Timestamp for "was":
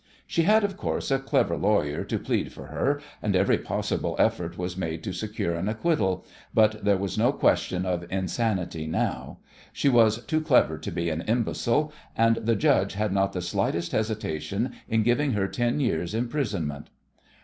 4.57-4.75, 6.97-7.19, 9.89-10.25